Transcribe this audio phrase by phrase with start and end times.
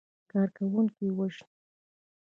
[0.31, 1.47] کارکوونکي وژني.